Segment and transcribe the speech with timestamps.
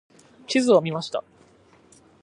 [0.47, 1.23] 地図を見ました。